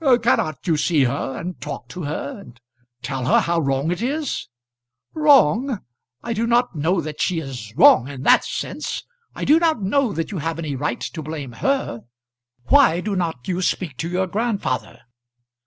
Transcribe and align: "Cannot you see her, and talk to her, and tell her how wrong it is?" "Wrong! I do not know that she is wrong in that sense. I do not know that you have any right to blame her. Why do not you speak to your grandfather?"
"Cannot 0.23 0.65
you 0.65 0.77
see 0.77 1.03
her, 1.03 1.37
and 1.39 1.61
talk 1.61 1.87
to 1.89 2.05
her, 2.05 2.39
and 2.39 2.59
tell 3.03 3.27
her 3.27 3.39
how 3.39 3.59
wrong 3.59 3.91
it 3.91 4.01
is?" 4.01 4.49
"Wrong! 5.13 5.79
I 6.23 6.33
do 6.33 6.47
not 6.47 6.75
know 6.75 7.01
that 7.01 7.21
she 7.21 7.39
is 7.39 7.71
wrong 7.75 8.07
in 8.07 8.23
that 8.23 8.43
sense. 8.43 9.03
I 9.35 9.45
do 9.45 9.59
not 9.59 9.83
know 9.83 10.11
that 10.11 10.31
you 10.31 10.39
have 10.39 10.57
any 10.57 10.75
right 10.75 11.01
to 11.01 11.21
blame 11.21 11.51
her. 11.51 12.05
Why 12.69 12.99
do 12.99 13.15
not 13.15 13.47
you 13.47 13.61
speak 13.61 13.95
to 13.97 14.09
your 14.09 14.25
grandfather?" 14.25 15.01